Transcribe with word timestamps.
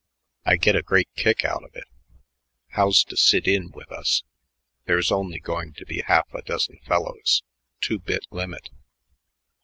I 0.47 0.57
get 0.57 0.75
a 0.75 0.81
great 0.81 1.09
kick 1.15 1.45
out 1.45 1.63
of 1.63 1.75
it. 1.75 1.83
How's 2.69 3.03
to 3.03 3.15
sit 3.15 3.47
in 3.47 3.69
with 3.69 3.91
us? 3.91 4.23
There's 4.85 5.11
only 5.11 5.37
going 5.39 5.73
to 5.73 5.85
be 5.85 6.01
half 6.01 6.33
a 6.33 6.41
dozen 6.41 6.79
fellows. 6.87 7.43
Two 7.81 7.99
bit 7.99 8.25
limit." 8.31 8.71